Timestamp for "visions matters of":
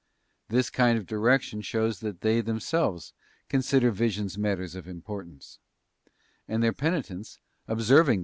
3.91-4.87